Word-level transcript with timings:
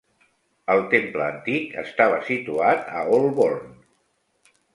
El 0.75 0.79
"Temple 0.93 1.23
Antic" 1.33 1.75
estava 1.81 2.17
situat 2.31 2.91
a 3.01 3.05
Holborn. 3.13 3.71